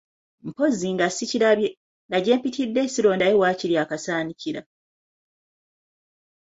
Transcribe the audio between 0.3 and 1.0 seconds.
Mpozzi